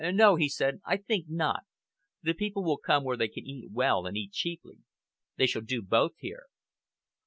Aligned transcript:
"No!" 0.15 0.35
he 0.35 0.49
said, 0.49 0.81
"I 0.83 0.97
think 0.97 1.29
not. 1.29 1.61
The 2.23 2.33
people 2.33 2.63
will 2.63 2.79
come 2.79 3.03
where 3.03 3.15
they 3.15 3.27
can 3.27 3.45
eat 3.45 3.69
well 3.71 4.07
and 4.07 4.17
eat 4.17 4.31
cheaply. 4.31 4.79
They 5.37 5.45
shall 5.45 5.61
do 5.61 5.83
both 5.83 6.13
here." 6.17 6.47